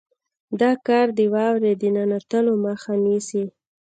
دا 0.61 0.71
کار 0.87 1.07
د 1.17 1.19
واورې 1.33 1.73
د 1.81 1.83
ننوتلو 1.95 2.53
مخه 2.65 2.93
نیسي 3.05 3.45